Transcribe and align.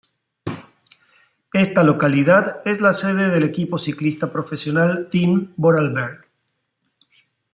Esta 1.53 1.83
localidad 1.83 2.63
es 2.65 2.81
la 2.81 2.95
sede 2.95 3.29
del 3.29 3.43
equipo 3.43 3.77
ciclista 3.77 4.31
profesional 4.31 5.09
Team 5.11 5.53
Vorarlberg. 5.57 6.25